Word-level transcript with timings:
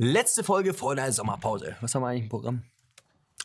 Letzte 0.00 0.44
Folge 0.44 0.74
vor 0.74 0.94
der 0.94 1.10
Sommerpause. 1.10 1.76
Was 1.80 1.92
haben 1.92 2.02
wir 2.02 2.06
eigentlich 2.06 2.22
im 2.22 2.28
Programm? 2.28 2.62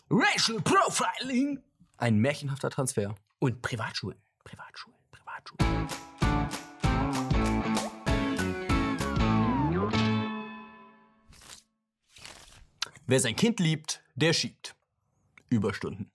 Racial 0.07 0.61
Profiling. 0.61 1.63
Ein 1.97 2.17
märchenhafter 2.19 2.69
Transfer. 2.69 3.15
Und 3.39 3.63
Privatschulen. 3.63 4.21
Privatschulen, 4.43 4.95
Privatschulen. 5.09 5.87
Wer 13.07 13.19
sein 13.19 13.35
Kind 13.35 13.59
liebt, 13.59 14.03
der 14.13 14.33
schiebt. 14.33 14.75
Überstunden. 15.49 16.11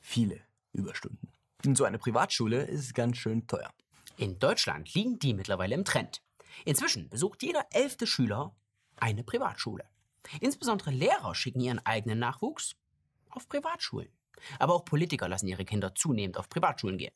Viele 0.00 0.40
Überstunden. 0.72 1.30
In 1.62 1.76
so 1.76 1.84
eine 1.84 1.98
Privatschule 1.98 2.64
ist 2.64 2.80
es 2.80 2.94
ganz 2.94 3.16
schön 3.18 3.46
teuer. 3.46 3.70
In 4.16 4.40
Deutschland 4.40 4.92
liegen 4.94 5.20
die 5.20 5.34
mittlerweile 5.34 5.76
im 5.76 5.84
Trend. 5.84 6.20
Inzwischen 6.64 7.08
besucht 7.08 7.44
jeder 7.44 7.64
elfte 7.70 8.08
Schüler 8.08 8.52
eine 8.96 9.22
Privatschule. 9.22 9.84
Insbesondere 10.40 10.90
Lehrer 10.90 11.34
schicken 11.34 11.60
ihren 11.60 11.84
eigenen 11.84 12.18
Nachwuchs 12.18 12.76
auf 13.30 13.48
Privatschulen. 13.48 14.08
Aber 14.58 14.74
auch 14.74 14.84
Politiker 14.84 15.28
lassen 15.28 15.48
ihre 15.48 15.64
Kinder 15.64 15.94
zunehmend 15.94 16.36
auf 16.36 16.48
Privatschulen 16.48 16.98
gehen. 16.98 17.14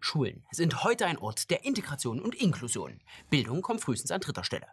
Schulen 0.00 0.44
sind 0.50 0.84
heute 0.84 1.06
ein 1.06 1.18
Ort 1.18 1.50
der 1.50 1.64
Integration 1.64 2.20
und 2.20 2.34
Inklusion. 2.34 3.00
Bildung 3.30 3.62
kommt 3.62 3.80
frühestens 3.80 4.10
an 4.10 4.20
dritter 4.20 4.44
Stelle. 4.44 4.66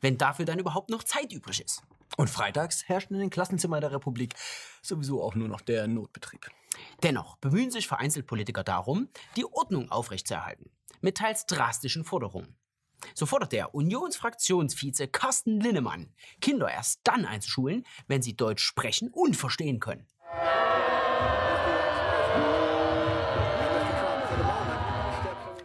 Wenn 0.00 0.18
dafür 0.18 0.44
dann 0.44 0.58
überhaupt 0.58 0.90
noch 0.90 1.04
Zeit 1.04 1.32
übrig 1.32 1.60
ist. 1.60 1.82
Und 2.16 2.30
freitags 2.30 2.88
herrscht 2.88 3.10
in 3.10 3.18
den 3.18 3.30
Klassenzimmern 3.30 3.80
der 3.80 3.92
Republik 3.92 4.34
sowieso 4.82 5.22
auch 5.22 5.34
nur 5.34 5.48
noch 5.48 5.60
der 5.60 5.86
Notbetrieb. 5.86 6.48
Dennoch 7.02 7.36
bemühen 7.36 7.70
sich 7.70 7.86
vereinzelt 7.86 8.26
Politiker 8.26 8.64
darum, 8.64 9.08
die 9.36 9.44
Ordnung 9.44 9.90
aufrechtzuerhalten. 9.90 10.70
Mit 11.00 11.18
teils 11.18 11.46
drastischen 11.46 12.04
Forderungen. 12.04 12.56
So 13.14 13.26
fordert 13.26 13.52
der 13.52 13.74
Unionsfraktionsvize 13.74 15.08
Carsten 15.08 15.60
Linnemann, 15.60 16.12
Kinder 16.40 16.70
erst 16.70 17.00
dann 17.04 17.24
einzuschulen, 17.24 17.84
wenn 18.06 18.22
sie 18.22 18.36
Deutsch 18.36 18.62
sprechen 18.62 19.10
und 19.12 19.36
verstehen 19.36 19.80
können. 19.80 20.06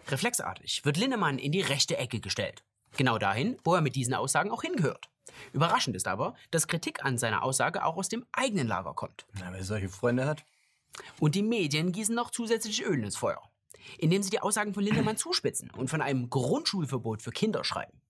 Reflexartig 0.07 0.85
wird 0.85 0.97
Linnemann 0.97 1.39
in 1.39 1.51
die 1.51 1.61
rechte 1.61 1.97
Ecke 1.97 2.19
gestellt. 2.19 2.63
Genau 2.97 3.17
dahin, 3.17 3.57
wo 3.63 3.73
er 3.73 3.81
mit 3.81 3.95
diesen 3.95 4.13
Aussagen 4.13 4.51
auch 4.51 4.61
hingehört. 4.61 5.09
Überraschend 5.53 5.95
ist 5.95 6.07
aber, 6.07 6.35
dass 6.51 6.67
Kritik 6.67 7.03
an 7.03 7.17
seiner 7.17 7.43
Aussage 7.43 7.83
auch 7.83 7.97
aus 7.97 8.09
dem 8.09 8.25
eigenen 8.31 8.67
Lager 8.67 8.93
kommt. 8.93 9.25
Na, 9.39 9.51
wer 9.51 9.63
solche 9.63 9.89
Freunde 9.89 10.25
hat. 10.25 10.45
Und 11.19 11.33
die 11.33 11.41
Medien 11.41 11.91
gießen 11.91 12.13
noch 12.13 12.29
zusätzlich 12.29 12.85
Öl 12.85 13.03
ins 13.03 13.15
Feuer, 13.17 13.41
indem 13.97 14.23
sie 14.23 14.29
die 14.29 14.39
Aussagen 14.39 14.73
von 14.73 14.83
Lindemann 14.83 15.17
zuspitzen 15.17 15.69
und 15.71 15.89
von 15.89 16.01
einem 16.01 16.29
Grundschulverbot 16.29 17.21
für 17.21 17.31
Kinder 17.31 17.63
schreiben. 17.63 18.01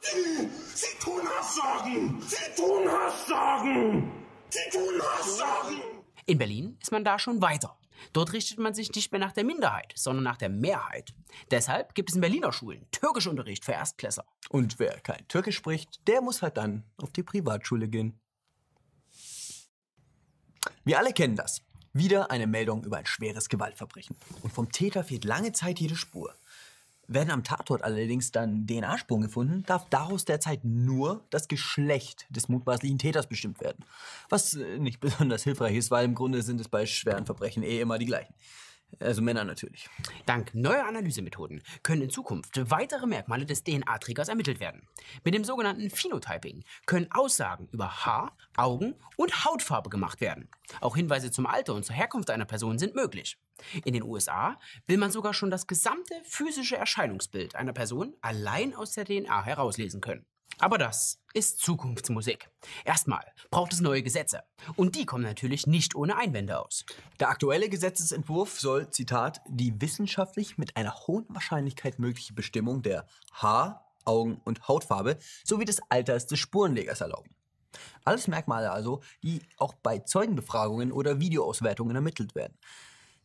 Sie 0.00 0.98
tun 0.98 1.22
Hasssagen! 1.28 2.20
Sie 2.20 2.36
tun 2.56 2.88
Hasssagen! 2.88 4.10
Sie 4.48 4.70
tun 4.70 5.00
Hasssagen! 5.00 5.80
In 6.26 6.38
Berlin 6.38 6.76
ist 6.80 6.92
man 6.92 7.04
da 7.04 7.18
schon 7.18 7.40
weiter. 7.40 7.78
Dort 8.12 8.32
richtet 8.32 8.58
man 8.58 8.74
sich 8.74 8.92
nicht 8.94 9.12
mehr 9.12 9.20
nach 9.20 9.32
der 9.32 9.44
Minderheit, 9.44 9.92
sondern 9.94 10.24
nach 10.24 10.36
der 10.36 10.48
Mehrheit. 10.48 11.14
Deshalb 11.50 11.94
gibt 11.94 12.10
es 12.10 12.16
in 12.16 12.20
Berliner 12.20 12.52
Schulen 12.52 12.86
Türkischunterricht 12.90 13.64
für 13.64 13.72
Erstklässler. 13.72 14.26
Und 14.48 14.78
wer 14.78 14.98
kein 15.00 15.26
Türkisch 15.28 15.56
spricht, 15.56 16.06
der 16.08 16.20
muss 16.20 16.42
halt 16.42 16.56
dann 16.56 16.84
auf 16.96 17.12
die 17.12 17.22
Privatschule 17.22 17.88
gehen. 17.88 18.18
Wir 20.84 20.98
alle 20.98 21.12
kennen 21.12 21.36
das. 21.36 21.62
Wieder 21.92 22.30
eine 22.30 22.46
Meldung 22.46 22.84
über 22.84 22.96
ein 22.96 23.06
schweres 23.06 23.48
Gewaltverbrechen. 23.48 24.16
Und 24.42 24.52
vom 24.52 24.72
Täter 24.72 25.04
fehlt 25.04 25.24
lange 25.24 25.52
Zeit 25.52 25.78
jede 25.78 25.96
Spur. 25.96 26.34
Werden 27.06 27.30
am 27.30 27.44
Tatort 27.44 27.82
allerdings 27.82 28.32
dann 28.32 28.66
DNA-Spuren 28.66 29.22
gefunden, 29.22 29.64
darf 29.66 29.86
daraus 29.90 30.24
derzeit 30.24 30.64
nur 30.64 31.22
das 31.30 31.48
Geschlecht 31.48 32.26
des 32.30 32.48
mutmaßlichen 32.48 32.98
Täters 32.98 33.26
bestimmt 33.26 33.60
werden. 33.60 33.84
Was 34.30 34.54
äh, 34.54 34.78
nicht 34.78 35.00
besonders 35.00 35.42
hilfreich 35.42 35.76
ist, 35.76 35.90
weil 35.90 36.06
im 36.06 36.14
Grunde 36.14 36.42
sind 36.42 36.60
es 36.60 36.68
bei 36.68 36.86
schweren 36.86 37.26
Verbrechen 37.26 37.62
eh 37.62 37.80
immer 37.80 37.98
die 37.98 38.06
gleichen. 38.06 38.32
Also 39.00 39.22
Männer 39.22 39.44
natürlich. 39.44 39.88
Dank 40.26 40.54
neuer 40.54 40.86
Analysemethoden 40.86 41.62
können 41.82 42.02
in 42.02 42.10
Zukunft 42.10 42.70
weitere 42.70 43.06
Merkmale 43.06 43.46
des 43.46 43.64
DNA-Trägers 43.64 44.28
ermittelt 44.28 44.60
werden. 44.60 44.86
Mit 45.24 45.34
dem 45.34 45.44
sogenannten 45.44 45.90
Phenotyping 45.90 46.64
können 46.86 47.10
Aussagen 47.10 47.68
über 47.72 48.04
Haar, 48.04 48.36
Augen 48.56 48.94
und 49.16 49.44
Hautfarbe 49.44 49.90
gemacht 49.90 50.20
werden. 50.20 50.48
Auch 50.80 50.96
Hinweise 50.96 51.30
zum 51.30 51.46
Alter 51.46 51.74
und 51.74 51.84
zur 51.84 51.96
Herkunft 51.96 52.30
einer 52.30 52.44
Person 52.44 52.78
sind 52.78 52.94
möglich. 52.94 53.38
In 53.84 53.92
den 53.92 54.02
USA 54.02 54.58
will 54.86 54.98
man 54.98 55.10
sogar 55.10 55.34
schon 55.34 55.50
das 55.50 55.66
gesamte 55.66 56.14
physische 56.24 56.76
Erscheinungsbild 56.76 57.54
einer 57.54 57.72
Person 57.72 58.14
allein 58.20 58.74
aus 58.74 58.92
der 58.92 59.04
DNA 59.04 59.44
herauslesen 59.44 60.00
können. 60.00 60.26
Aber 60.62 60.78
das 60.78 61.18
ist 61.34 61.58
Zukunftsmusik. 61.58 62.48
Erstmal 62.84 63.24
braucht 63.50 63.72
es 63.72 63.80
neue 63.80 64.04
Gesetze. 64.04 64.44
Und 64.76 64.94
die 64.94 65.06
kommen 65.06 65.24
natürlich 65.24 65.66
nicht 65.66 65.96
ohne 65.96 66.16
Einwände 66.16 66.56
aus. 66.60 66.84
Der 67.18 67.30
aktuelle 67.30 67.68
Gesetzesentwurf 67.68 68.60
soll, 68.60 68.88
Zitat, 68.88 69.40
die 69.48 69.80
wissenschaftlich 69.80 70.58
mit 70.58 70.76
einer 70.76 70.94
hohen 71.08 71.26
Wahrscheinlichkeit 71.30 71.98
mögliche 71.98 72.32
Bestimmung 72.32 72.80
der 72.82 73.06
Haar-, 73.32 73.84
Augen- 74.04 74.40
und 74.44 74.68
Hautfarbe 74.68 75.18
sowie 75.42 75.64
des 75.64 75.80
Alters 75.88 76.28
des 76.28 76.38
Spurenlegers 76.38 77.00
erlauben. 77.00 77.34
Alles 78.04 78.28
Merkmale 78.28 78.70
also, 78.70 79.02
die 79.24 79.42
auch 79.56 79.74
bei 79.74 79.98
Zeugenbefragungen 79.98 80.92
oder 80.92 81.18
Videoauswertungen 81.18 81.96
ermittelt 81.96 82.36
werden. 82.36 82.56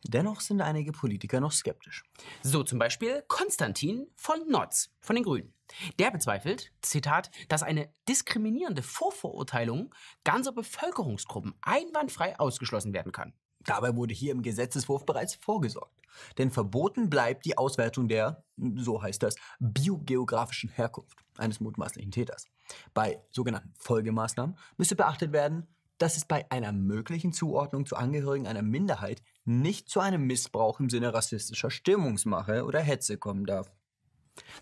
Dennoch 0.04 0.40
sind 0.40 0.60
einige 0.60 0.92
Politiker 0.92 1.40
noch 1.40 1.52
skeptisch. 1.52 2.04
So 2.42 2.62
zum 2.62 2.78
Beispiel 2.78 3.22
Konstantin 3.28 4.06
von 4.14 4.48
Notz 4.48 4.90
von 5.00 5.16
den 5.16 5.24
Grünen. 5.24 5.52
Der 5.98 6.10
bezweifelt, 6.10 6.72
Zitat, 6.82 7.30
dass 7.48 7.62
eine 7.62 7.92
diskriminierende 8.08 8.82
Vorverurteilung 8.82 9.94
ganzer 10.24 10.52
Bevölkerungsgruppen 10.52 11.54
einwandfrei 11.60 12.38
ausgeschlossen 12.38 12.94
werden 12.94 13.12
kann. 13.12 13.34
Dabei 13.60 13.94
wurde 13.96 14.14
hier 14.14 14.32
im 14.32 14.42
Gesetzeswurf 14.42 15.04
bereits 15.04 15.34
vorgesorgt. 15.34 15.94
Denn 16.38 16.50
verboten 16.50 17.10
bleibt 17.10 17.44
die 17.44 17.58
Auswertung 17.58 18.08
der, 18.08 18.42
so 18.76 19.02
heißt 19.02 19.22
das, 19.22 19.36
biogeografischen 19.60 20.70
Herkunft 20.70 21.18
eines 21.36 21.60
mutmaßlichen 21.60 22.10
Täters. 22.10 22.46
Bei 22.94 23.22
sogenannten 23.30 23.74
Folgemaßnahmen 23.78 24.56
müsste 24.76 24.96
beachtet 24.96 25.32
werden, 25.32 25.66
dass 25.98 26.16
es 26.16 26.24
bei 26.24 26.50
einer 26.50 26.72
möglichen 26.72 27.32
Zuordnung 27.32 27.86
zu 27.86 27.96
Angehörigen 27.96 28.46
einer 28.46 28.62
Minderheit 28.62 29.22
nicht 29.44 29.88
zu 29.88 30.00
einem 30.00 30.26
Missbrauch 30.26 30.80
im 30.80 30.90
Sinne 30.90 31.12
rassistischer 31.12 31.70
Stimmungsmache 31.70 32.64
oder 32.64 32.80
Hetze 32.80 33.18
kommen 33.18 33.44
darf. 33.44 33.70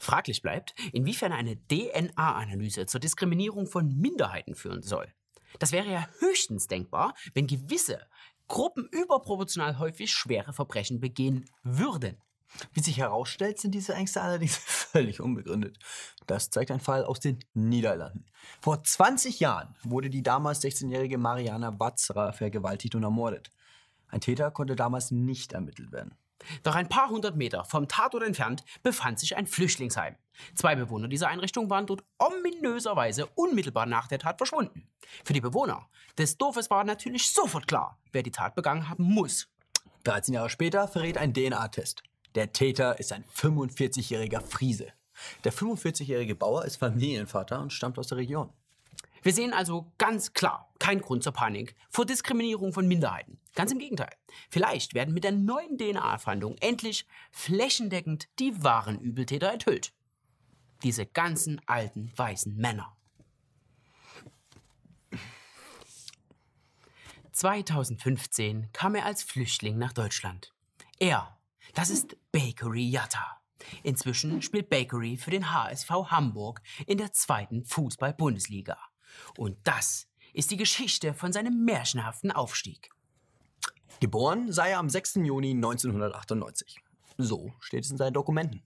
Fraglich 0.01 0.43
bleibt, 0.43 0.75
inwiefern 0.93 1.33
eine 1.33 1.57
DNA-Analyse 1.69 2.87
zur 2.87 3.01
Diskriminierung 3.01 3.67
von 3.67 3.89
Minderheiten 3.89 4.55
führen 4.55 4.83
soll. 4.83 5.13
Das 5.59 5.73
wäre 5.73 5.91
ja 5.91 6.09
höchstens 6.19 6.67
denkbar, 6.67 7.15
wenn 7.35 7.47
gewisse 7.47 8.01
Gruppen 8.49 8.89
überproportional 8.91 9.79
häufig 9.79 10.13
schwere 10.13 10.53
Verbrechen 10.53 11.01
begehen 11.01 11.47
würden. 11.63 12.17
Wie 12.73 12.81
sich 12.81 12.99
herausstellt, 12.99 13.59
sind 13.59 13.75
diese 13.75 13.95
Ängste 13.95 14.23
allerdings 14.23 14.57
völlig 14.93 15.21
unbegründet. 15.21 15.79
Das 16.27 16.51
zeigt 16.51 16.71
ein 16.71 16.81
Fall 16.81 17.05
aus 17.05 17.21
den 17.21 17.39
Niederlanden. 17.55 18.27
Vor 18.61 18.83
20 18.83 19.41
Jahren 19.41 19.75
wurde 19.83 20.11
die 20.11 20.23
damals 20.23 20.63
16-jährige 20.63 21.19
Mariana 21.19 21.79
Watzra 21.79 22.33
vergewaltigt 22.33 22.95
und 22.95 23.03
ermordet. 23.03 23.51
Ein 24.09 24.21
Täter 24.21 24.51
konnte 24.51 24.77
damals 24.77 25.11
nicht 25.11 25.53
ermittelt 25.53 25.93
werden. 25.93 26.17
Doch 26.63 26.75
ein 26.75 26.89
paar 26.89 27.09
hundert 27.09 27.37
Meter 27.37 27.65
vom 27.65 27.89
Tatort 27.89 28.23
entfernt 28.23 28.65
befand 28.83 29.19
sich 29.19 29.37
ein 29.37 29.47
Flüchtlingsheim. 29.47 30.17
Zwei 30.55 30.77
Bewohner 30.77 31.09
dieser 31.09 31.29
Einrichtung 31.29 31.71
waren 31.71 31.87
dort 31.87 32.05
ominöserweise 32.19 33.27
unmittelbar 33.35 33.87
nach 33.87 34.07
der 34.07 34.19
Tat 34.19 34.37
verschwunden. 34.37 34.89
Für 35.25 35.33
die 35.33 35.41
Bewohner 35.41 35.89
des 36.19 36.37
Dorfes 36.37 36.71
war 36.71 36.85
natürlich 36.85 37.33
sofort 37.33 37.67
klar, 37.67 37.99
wer 38.13 38.23
die 38.23 38.31
Tat 38.31 38.55
begangen 38.55 38.89
haben 38.89 39.05
muss. 39.05 39.49
13 40.05 40.35
Jahre 40.35 40.51
später 40.51 40.87
verrät 40.89 41.19
ein 41.19 41.33
DNA-Test. 41.33 42.03
Der 42.37 42.53
Täter 42.53 43.01
ist 43.01 43.13
ein 43.13 43.25
45-jähriger 43.25 44.43
Friese. 44.43 44.93
Der 45.45 45.55
45-jährige 45.55 46.35
Bauer 46.35 46.67
ist 46.67 46.77
Familienvater 46.77 47.61
und 47.61 47.73
stammt 47.73 47.99
aus 47.99 48.09
der 48.09 48.19
Region. 48.19 48.51
Wir 49.23 49.33
sehen 49.33 49.55
also 49.55 49.91
ganz 49.97 50.35
klar 50.35 50.71
keinen 50.79 51.01
Grund 51.01 51.23
zur 51.23 51.33
Panik 51.33 51.75
vor 51.89 52.05
Diskriminierung 52.05 52.75
von 52.75 52.87
Minderheiten. 52.87 53.41
Ganz 53.55 53.73
im 53.73 53.79
Gegenteil. 53.79 54.15
Vielleicht 54.51 54.93
werden 54.93 55.15
mit 55.15 55.25
der 55.25 55.33
neuen 55.33 55.79
DNA-Fahndung 55.79 56.57
endlich 56.61 57.07
flächendeckend 57.33 58.29
die 58.39 58.63
wahren 58.63 59.01
Übeltäter 59.01 59.51
enthüllt. 59.51 59.95
Diese 60.83 61.07
ganzen 61.07 61.63
alten 61.67 62.13
weißen 62.17 62.55
Männer. 62.55 62.95
2015 67.33 68.69
kam 68.75 68.95
er 68.95 69.07
als 69.07 69.23
Flüchtling 69.23 69.79
nach 69.79 69.95
Deutschland. 69.95 70.53
Er, 70.99 71.36
das 71.75 71.91
ist 71.91 72.17
Bakery 72.33 72.89
Yatta. 72.89 73.41
Inzwischen 73.83 74.43
spielt 74.43 74.69
Bakery 74.69 75.17
für 75.17 75.31
den 75.31 75.53
HSV 75.53 75.91
Hamburg 75.91 76.61
in 76.87 76.99
der 76.99 77.13
zweiten 77.13 77.65
Fußball-Bundesliga. 77.65 78.79
Und 79.37 79.57
das 79.65 80.09
ist 80.33 80.51
die 80.51 80.57
Geschichte 80.57 81.15
von 81.15 81.33
seinem 81.33 81.65
märchenhaften 81.65 82.31
Aufstieg. 82.31 82.91
Geboren 84.01 84.53
sei 84.53 84.71
er 84.71 84.79
am 84.79 84.91
6. 84.91 85.17
Juni 85.17 85.53
1998. 85.53 86.79
So 87.17 87.55
steht 87.61 87.85
es 87.85 87.91
in 87.91 87.97
seinen 87.97 88.13
Dokumenten. 88.13 88.63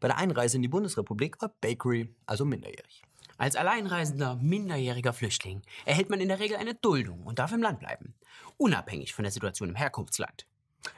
Bei 0.00 0.08
der 0.08 0.18
Einreise 0.18 0.56
in 0.56 0.62
die 0.62 0.68
Bundesrepublik 0.68 1.40
war 1.40 1.54
Bakery 1.60 2.14
also 2.26 2.44
minderjährig. 2.44 3.02
Als 3.38 3.56
alleinreisender, 3.56 4.36
minderjähriger 4.36 5.12
Flüchtling 5.12 5.62
erhält 5.84 6.10
man 6.10 6.20
in 6.20 6.28
der 6.28 6.40
Regel 6.40 6.56
eine 6.56 6.74
Duldung 6.74 7.22
und 7.22 7.38
darf 7.38 7.52
im 7.52 7.62
Land 7.62 7.80
bleiben, 7.80 8.14
unabhängig 8.56 9.14
von 9.14 9.22
der 9.22 9.32
Situation 9.32 9.70
im 9.70 9.76
Herkunftsland. 9.76 10.46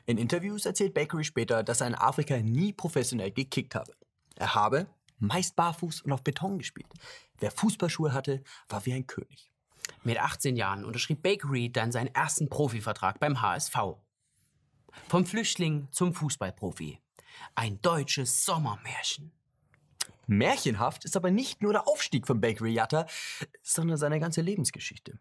In 0.06 0.18
Interviews 0.18 0.66
erzählt 0.66 0.94
Bakery 0.94 1.24
später, 1.24 1.62
dass 1.62 1.80
er 1.80 1.88
in 1.88 1.94
Afrika 1.94 2.36
nie 2.38 2.72
professionell 2.72 3.30
gekickt 3.30 3.74
habe. 3.74 3.92
Er 4.36 4.54
habe 4.54 4.86
meist 5.18 5.56
barfuß 5.56 6.02
und 6.02 6.12
auf 6.12 6.22
Beton 6.22 6.58
gespielt. 6.58 6.92
Wer 7.38 7.50
Fußballschuhe 7.50 8.12
hatte, 8.12 8.42
war 8.68 8.84
wie 8.86 8.92
ein 8.92 9.06
König. 9.06 9.50
Mit 10.02 10.18
18 10.18 10.56
Jahren 10.56 10.84
unterschrieb 10.84 11.22
Bakery 11.22 11.70
dann 11.70 11.92
seinen 11.92 12.14
ersten 12.14 12.48
Profivertrag 12.48 13.20
beim 13.20 13.40
HSV. 13.40 13.76
Vom 15.08 15.26
Flüchtling 15.26 15.88
zum 15.90 16.14
Fußballprofi. 16.14 17.00
Ein 17.54 17.80
deutsches 17.80 18.44
Sommermärchen. 18.44 19.32
Märchenhaft 20.26 21.04
ist 21.04 21.16
aber 21.16 21.30
nicht 21.30 21.62
nur 21.62 21.72
der 21.72 21.86
Aufstieg 21.88 22.26
von 22.26 22.40
Bakery 22.40 22.72
Yatta, 22.72 23.06
sondern 23.62 23.98
seine 23.98 24.20
ganze 24.20 24.40
Lebensgeschichte. 24.40 25.18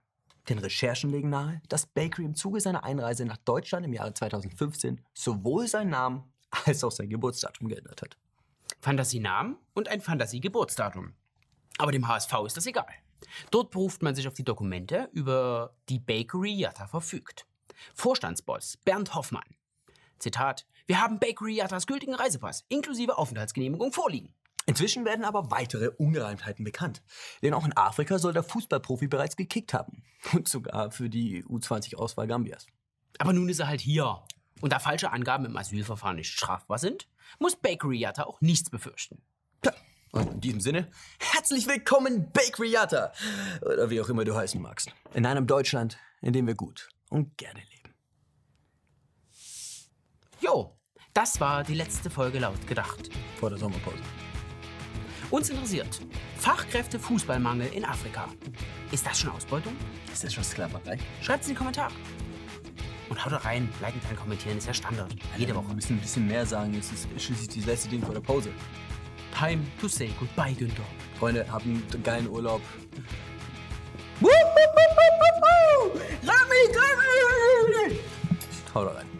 Denn 0.49 0.57
Recherchen 0.57 1.09
legen 1.09 1.29
nahe, 1.29 1.61
dass 1.69 1.85
Bakery 1.85 2.25
im 2.25 2.35
Zuge 2.35 2.59
seiner 2.59 2.83
Einreise 2.83 3.25
nach 3.25 3.37
Deutschland 3.37 3.85
im 3.85 3.93
Jahre 3.93 4.13
2015 4.13 5.01
sowohl 5.13 5.67
seinen 5.67 5.91
Namen 5.91 6.23
als 6.65 6.83
auch 6.83 6.91
sein 6.91 7.09
Geburtsdatum 7.09 7.69
geändert 7.69 8.01
hat. 8.01 8.17
Fantasienamen 8.81 9.57
und 9.73 9.87
ein 9.87 10.01
Fantasiegeburtsdatum. 10.01 11.13
Aber 11.77 11.91
dem 11.91 12.07
HSV 12.07 12.33
ist 12.45 12.57
das 12.57 12.65
egal. 12.65 12.87
Dort 13.51 13.71
beruft 13.71 14.03
man 14.03 14.15
sich 14.15 14.27
auf 14.27 14.33
die 14.33 14.43
Dokumente, 14.43 15.09
über 15.13 15.75
die 15.89 15.99
Bakery 15.99 16.53
Yatta 16.53 16.87
verfügt. 16.87 17.47
Vorstandsboss 17.95 18.77
Bernd 18.77 19.15
Hoffmann. 19.15 19.55
Zitat: 20.19 20.65
Wir 20.85 21.01
haben 21.01 21.19
Bakery 21.19 21.55
Yattas 21.55 21.87
gültigen 21.87 22.15
Reisepass 22.15 22.65
inklusive 22.67 23.17
Aufenthaltsgenehmigung 23.17 23.91
vorliegen. 23.93 24.33
Inzwischen 24.65 25.05
werden 25.05 25.25
aber 25.25 25.51
weitere 25.51 25.89
Ungereimtheiten 25.89 26.63
bekannt. 26.63 27.01
Denn 27.41 27.53
auch 27.53 27.65
in 27.65 27.75
Afrika 27.75 28.17
soll 28.17 28.33
der 28.33 28.43
Fußballprofi 28.43 29.07
bereits 29.07 29.35
gekickt 29.35 29.73
haben. 29.73 30.03
Und 30.33 30.47
sogar 30.47 30.91
für 30.91 31.09
die 31.09 31.43
U20-Auswahl 31.43 32.27
Gambias. 32.27 32.67
Aber 33.19 33.33
nun 33.33 33.49
ist 33.49 33.59
er 33.59 33.67
halt 33.67 33.81
hier. 33.81 34.23
Und 34.61 34.71
da 34.71 34.79
falsche 34.79 35.11
Angaben 35.11 35.45
im 35.45 35.57
Asylverfahren 35.57 36.15
nicht 36.15 36.31
strafbar 36.31 36.77
sind, 36.77 37.09
muss 37.39 37.55
Bakery 37.55 37.97
Yatta 37.97 38.23
auch 38.23 38.39
nichts 38.39 38.69
befürchten. 38.69 39.21
Tja, 39.61 39.73
und 40.11 40.31
in 40.31 40.41
diesem 40.41 40.61
Sinne, 40.61 40.89
herzlich 41.19 41.67
willkommen, 41.67 42.31
Bakery 42.31 42.71
Yatta! 42.71 43.11
Oder 43.61 43.89
wie 43.89 43.99
auch 43.99 44.07
immer 44.07 44.23
du 44.23 44.35
heißen 44.35 44.61
magst. 44.61 44.93
In 45.13 45.25
einem 45.25 45.47
Deutschland, 45.47 45.97
in 46.21 46.31
dem 46.31 46.47
wir 46.47 46.55
gut 46.55 46.87
und 47.09 47.37
gerne 47.37 47.59
leben. 47.59 47.93
Jo, 50.39 50.77
das 51.13 51.39
war 51.39 51.63
die 51.63 51.75
letzte 51.75 52.09
Folge 52.09 52.39
laut 52.39 52.65
gedacht. 52.67 53.09
Vor 53.39 53.49
der 53.49 53.59
Sommerpause. 53.59 54.01
Uns 55.33 55.49
interessiert 55.49 55.99
Fachkräfte 56.37 56.99
Fußballmangel 56.99 57.73
in 57.73 57.83
Afrika. 57.85 58.27
Ist 58.91 59.03
das 59.03 59.19
schon 59.19 59.31
Ausbeutung? 59.31 59.75
Ist 60.13 60.23
das 60.23 60.31
schon 60.31 60.43
Sklaverei? 60.43 60.99
Schreibt 61.23 61.41
es 61.41 61.47
in 61.47 61.55
die 61.55 61.57
Kommentare. 61.57 61.91
Und 63.09 63.25
haut 63.25 63.43
rein, 63.43 63.67
liken, 63.81 63.99
teilen, 64.03 64.17
kommentieren 64.17 64.59
ist 64.59 64.67
ja 64.67 64.75
Standard. 64.75 65.11
Jede 65.35 65.55
Woche. 65.55 65.69
Wir 65.69 65.73
müssen 65.73 65.97
ein 65.97 66.01
bisschen 66.01 66.27
mehr 66.27 66.45
sagen. 66.45 66.75
Es 66.75 66.91
ist 66.91 67.07
schließlich 67.17 67.47
das 67.47 67.65
letzte 67.65 67.89
Ding 67.89 68.03
vor 68.03 68.13
der 68.13 68.21
Pause. 68.21 68.51
Time 69.35 69.63
to 69.81 69.87
say 69.87 70.11
goodbye, 70.19 70.53
Günther. 70.53 70.83
Freunde, 71.17 71.51
habt 71.51 71.65
einen 71.65 72.03
geilen 72.03 72.29
Urlaub. 72.29 72.61
Haut 78.75 78.95
rein. 78.95 79.12